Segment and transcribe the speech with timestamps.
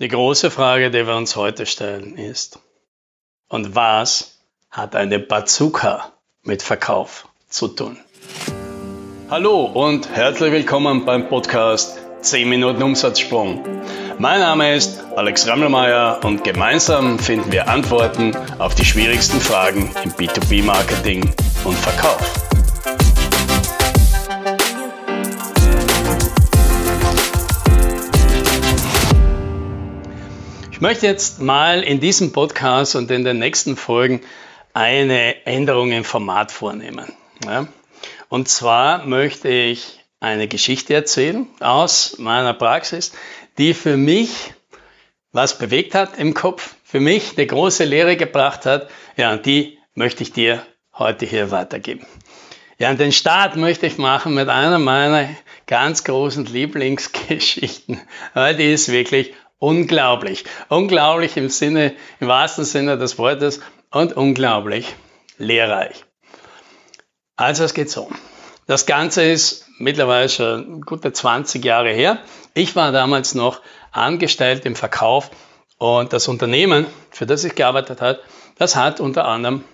[0.00, 2.60] Die große Frage, die wir uns heute stellen, ist,
[3.48, 4.38] und was
[4.70, 6.12] hat eine Bazooka
[6.44, 7.96] mit Verkauf zu tun?
[9.28, 13.64] Hallo und herzlich willkommen beim Podcast 10 Minuten Umsatzsprung.
[14.20, 20.12] Mein Name ist Alex Rammelmeier und gemeinsam finden wir Antworten auf die schwierigsten Fragen im
[20.12, 21.28] B2B-Marketing
[21.64, 22.47] und Verkauf.
[30.78, 34.20] Ich möchte jetzt mal in diesem Podcast und in den nächsten Folgen
[34.74, 37.12] eine Änderung im Format vornehmen.
[37.44, 37.66] Ja?
[38.28, 43.10] Und zwar möchte ich eine Geschichte erzählen aus meiner Praxis,
[43.58, 44.54] die für mich
[45.32, 48.88] was bewegt hat im Kopf, für mich eine große Lehre gebracht hat.
[49.16, 50.64] Ja, und die möchte ich dir
[50.96, 52.06] heute hier weitergeben.
[52.78, 55.28] Ja, und den Start möchte ich machen mit einer meiner
[55.66, 58.00] ganz großen Lieblingsgeschichten,
[58.32, 60.44] weil die ist wirklich unglaublich.
[60.68, 64.94] Unglaublich im Sinne, im wahrsten Sinne des Wortes und unglaublich
[65.38, 66.04] lehrreich.
[67.36, 68.10] Also es geht so.
[68.66, 72.18] Das Ganze ist mittlerweile schon gute 20 Jahre her.
[72.54, 73.60] Ich war damals noch
[73.92, 75.30] angestellt im Verkauf
[75.78, 78.20] und das Unternehmen, für das ich gearbeitet habe,
[78.56, 79.64] das hat unter anderem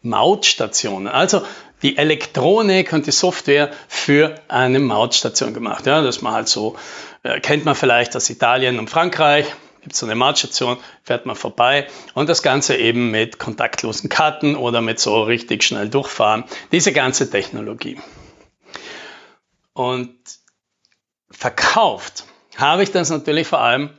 [0.00, 1.42] Mautstationen, also
[1.82, 5.86] die Elektronik und die Software für eine Mautstation gemacht.
[5.86, 6.76] Ja, dass man halt so
[7.22, 9.46] äh, kennt man vielleicht aus Italien und Frankreich,
[9.82, 14.56] gibt es so eine Mautstation, fährt man vorbei und das Ganze eben mit kontaktlosen Karten
[14.56, 16.44] oder mit so richtig schnell durchfahren.
[16.70, 18.00] Diese ganze Technologie.
[19.72, 20.14] Und
[21.30, 22.24] verkauft
[22.56, 23.90] habe ich das natürlich vor allem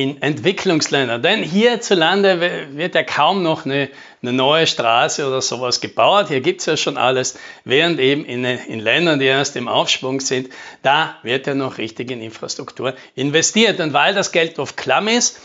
[0.00, 1.22] in Entwicklungsländern.
[1.22, 2.40] Denn hierzulande
[2.72, 3.90] wird ja kaum noch eine,
[4.22, 6.28] eine neue Straße oder sowas gebaut.
[6.28, 7.38] Hier gibt es ja schon alles.
[7.64, 10.48] Während eben in, in Ländern, die erst im Aufschwung sind,
[10.82, 13.78] da wird ja noch richtig in Infrastruktur investiert.
[13.80, 15.38] Und weil das Geld oft klamm ist,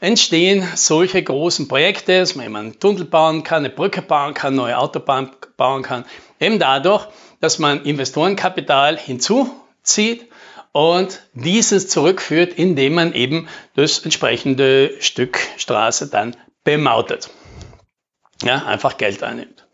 [0.00, 4.54] entstehen solche großen Projekte, dass man eben einen Tunnel bauen kann, eine Brücke bauen kann,
[4.54, 6.04] neue Autobahn bauen kann.
[6.38, 7.06] Eben dadurch,
[7.40, 10.26] dass man Investorenkapital hinzuzieht
[10.76, 17.30] und dieses zurückführt, indem man eben das entsprechende Stück Straße dann bemautet.
[18.42, 19.66] Ja, einfach Geld einnimmt.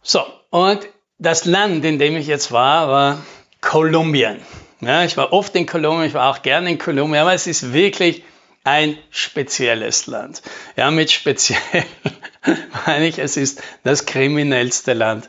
[0.00, 0.88] So, und
[1.18, 3.22] das Land, in dem ich jetzt war, war
[3.60, 4.40] Kolumbien.
[4.80, 7.74] Ja, ich war oft in Kolumbien, ich war auch gerne in Kolumbien, aber es ist
[7.74, 8.24] wirklich
[8.64, 10.40] ein spezielles Land.
[10.74, 11.84] Ja, mit speziell
[12.86, 15.28] meine ich, es ist das kriminellste Land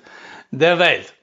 [0.52, 1.14] der Welt.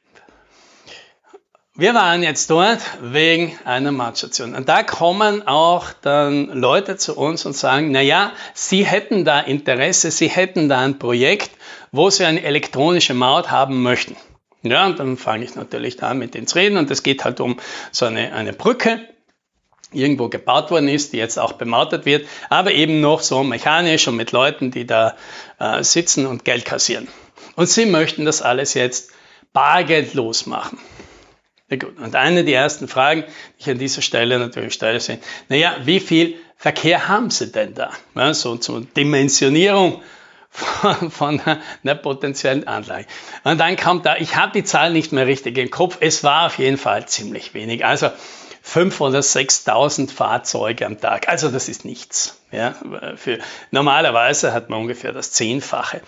[1.80, 4.56] Wir waren jetzt dort wegen einer Matstation.
[4.56, 9.38] Und da kommen auch dann Leute zu uns und sagen, na ja, sie hätten da
[9.38, 11.52] Interesse, sie hätten da ein Projekt,
[11.92, 14.16] wo sie eine elektronische Maut haben möchten.
[14.62, 17.60] Ja, und dann fange ich natürlich da mit ins Reden und es geht halt um
[17.92, 18.98] so eine, eine Brücke,
[19.92, 24.16] irgendwo gebaut worden ist, die jetzt auch bemautet wird, aber eben noch so mechanisch und
[24.16, 25.14] mit Leuten, die da
[25.60, 27.06] äh, sitzen und Geld kassieren.
[27.54, 29.12] Und sie möchten das alles jetzt
[29.52, 30.80] bargeldlos machen.
[31.70, 31.98] Ja, gut.
[31.98, 36.00] Und eine der ersten Fragen, die ich an dieser Stelle natürlich stelle, sind, naja, wie
[36.00, 37.90] viel Verkehr haben Sie denn da?
[38.14, 40.02] Ja, so zur Dimensionierung
[40.50, 41.40] von, von
[41.84, 43.06] einer potenziellen Anlage.
[43.44, 46.46] Und dann kommt da, ich habe die Zahl nicht mehr richtig im Kopf, es war
[46.46, 47.84] auf jeden Fall ziemlich wenig.
[47.84, 48.10] Also
[48.66, 51.28] 5.000 oder 6.000 Fahrzeuge am Tag.
[51.28, 52.40] Also das ist nichts.
[52.50, 52.74] Ja,
[53.16, 53.38] für,
[53.70, 56.02] normalerweise hat man ungefähr das Zehnfache.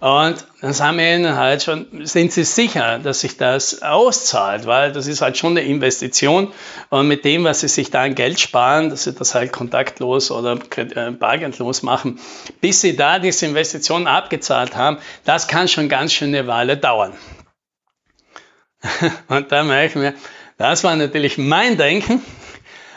[0.00, 4.66] Und dann sagen wir ihnen halt schon, sind Sie sicher, dass sich das auszahlt?
[4.66, 6.52] Weil das ist halt schon eine Investition.
[6.90, 10.30] Und mit dem, was Sie sich da an Geld sparen, dass Sie das halt kontaktlos
[10.30, 12.20] oder äh, bargeldlos machen,
[12.60, 17.14] bis Sie da diese Investition abgezahlt haben, das kann schon ganz schön eine Weile dauern.
[19.28, 20.14] Und da merke ich mir,
[20.58, 22.14] das war natürlich mein Denken.
[22.14, 22.22] Und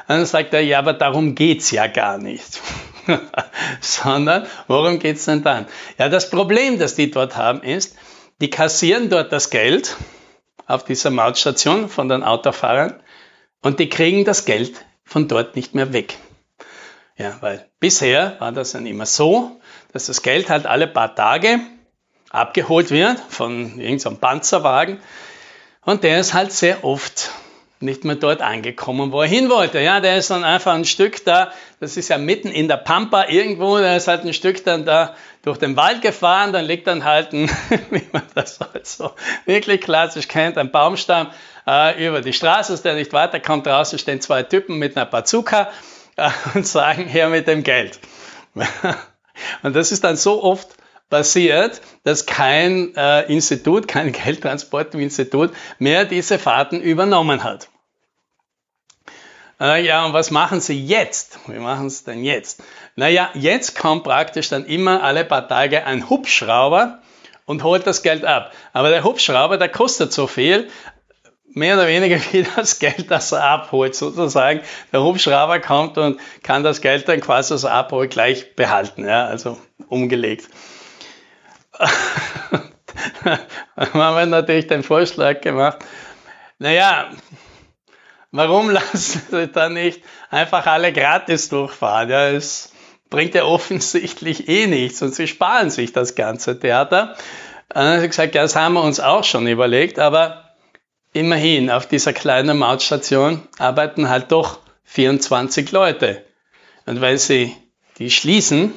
[0.07, 2.61] dann sagt er, ja, aber darum geht's ja gar nicht.
[3.81, 5.67] sondern worum geht es denn dann?
[5.97, 7.97] Ja, das Problem, das die dort haben, ist,
[8.41, 9.95] die kassieren dort das Geld
[10.65, 13.01] auf dieser Mautstation von den Autofahrern
[13.61, 16.17] und die kriegen das Geld von dort nicht mehr weg.
[17.17, 19.59] Ja, weil bisher war das dann immer so,
[19.91, 21.59] dass das Geld halt alle paar Tage
[22.29, 24.99] abgeholt wird von irgendeinem Panzerwagen
[25.81, 27.31] und der ist halt sehr oft
[27.79, 29.79] nicht mehr dort angekommen, wo er hin wollte.
[29.79, 33.27] Ja, der ist dann einfach ein Stück da, das ist ja mitten in der Pampa
[33.27, 37.03] irgendwo, der ist halt ein Stück dann da durch den Wald gefahren, dann liegt dann
[37.03, 37.49] halt ein,
[37.91, 39.11] wie man das halt so
[39.45, 41.29] wirklich klassisch kennt, ein Baumstamm
[41.67, 43.67] äh, über die Straße, dass der nicht weiterkommt.
[43.67, 45.69] Draußen stehen zwei Typen mit einer Bazooka
[46.15, 47.99] äh, und sagen, her mit dem Geld.
[49.63, 50.69] und das ist dann so oft
[51.09, 57.69] passiert, dass kein äh, Institut, kein Geldtransportinstitut mehr diese Fahrten übernommen hat.
[59.59, 61.39] Ja, und was machen Sie jetzt?
[61.47, 62.61] Wie machen Sie denn jetzt?
[62.95, 66.99] Naja, jetzt kommt praktisch dann immer alle paar Tage ein Hubschrauber
[67.45, 68.51] und holt das Geld ab.
[68.73, 70.69] Aber der Hubschrauber, der kostet so viel,
[71.45, 74.61] mehr oder weniger wie das Geld, das er abholt, sozusagen.
[74.91, 79.25] Der Hubschrauber kommt und kann das Geld dann quasi, das er abholt, gleich behalten, ja,
[79.25, 79.57] also
[79.87, 80.47] umgelegt.
[83.23, 83.39] Da
[83.75, 85.79] haben wir natürlich den Vorschlag gemacht,
[86.59, 87.09] naja,
[88.31, 92.09] warum lassen Sie dann nicht einfach alle gratis durchfahren?
[92.09, 92.71] Ja, es
[93.09, 97.15] bringt ja offensichtlich eh nichts und Sie sparen sich das ganze Theater.
[97.69, 100.55] Dann habe ich gesagt, ja, das haben wir uns auch schon überlegt, aber
[101.13, 106.23] immerhin auf dieser kleinen Mautstation arbeiten halt doch 24 Leute.
[106.85, 107.55] Und wenn Sie
[107.97, 108.73] die schließen,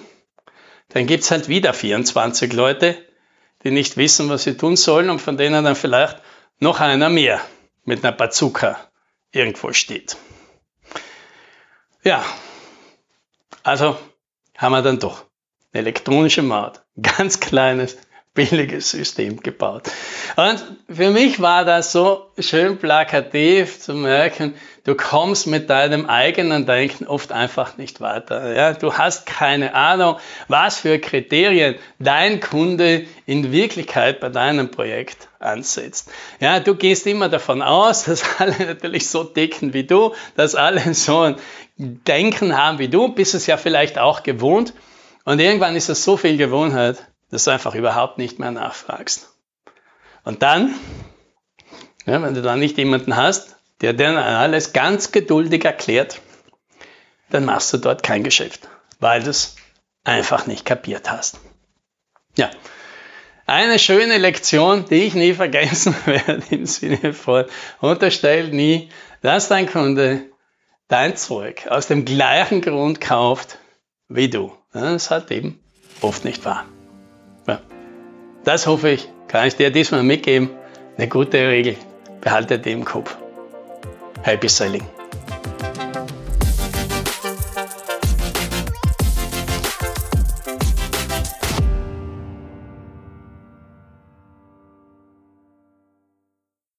[0.90, 2.96] dann gibt's halt wieder 24 Leute,
[3.64, 6.19] die nicht wissen, was sie tun sollen und von denen dann vielleicht
[6.58, 7.40] noch einer mehr
[7.84, 8.78] mit einer Bazooka
[9.32, 10.16] irgendwo steht.
[12.02, 12.25] Ja,
[13.62, 13.98] also
[14.56, 15.26] haben wir dann doch
[15.72, 17.96] eine elektronische Maut, ganz kleines
[18.35, 19.91] billiges System gebaut.
[20.37, 24.55] Und für mich war das so schön plakativ zu merken,
[24.85, 28.55] du kommst mit deinem eigenen Denken oft einfach nicht weiter.
[28.55, 30.17] Ja, du hast keine Ahnung,
[30.47, 36.11] was für Kriterien dein Kunde in Wirklichkeit bei deinem Projekt ansetzt.
[36.38, 40.94] Ja, du gehst immer davon aus, dass alle natürlich so dicken wie du, dass alle
[40.94, 41.37] so ein
[41.76, 44.73] Denken haben wie du, bist es ja vielleicht auch gewohnt.
[45.25, 49.29] Und irgendwann ist es so viel Gewohnheit, dass du einfach überhaupt nicht mehr nachfragst.
[50.25, 50.75] Und dann,
[52.06, 56.21] ja, wenn du dann nicht jemanden hast, der dir alles ganz geduldig erklärt,
[57.31, 58.69] dann machst du dort kein Geschäft,
[58.99, 59.56] weil du es
[60.05, 61.38] einfach nicht kapiert hast.
[62.37, 62.50] Ja,
[63.47, 67.47] eine schöne Lektion, die ich nie vergessen werde im Sinne von
[67.81, 68.91] unterstell nie,
[69.23, 70.26] dass dein Kunde
[70.88, 73.59] dein Zeug aus dem gleichen Grund kauft
[74.09, 74.53] wie du.
[74.73, 75.61] Das ist halt eben
[76.00, 76.67] oft nicht wahr.
[78.44, 80.50] Das hoffe ich, kann ich dir diesmal mitgeben.
[80.96, 81.76] Eine gute Regel.
[82.20, 83.16] Behalte die im Kopf.
[84.22, 84.84] Happy Selling.